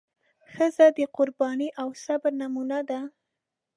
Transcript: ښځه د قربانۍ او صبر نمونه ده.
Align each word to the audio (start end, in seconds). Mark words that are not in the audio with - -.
ښځه 0.53 0.85
د 0.97 0.99
قربانۍ 1.15 1.69
او 1.81 1.87
صبر 2.05 2.31
نمونه 2.41 2.79
ده. 2.89 2.99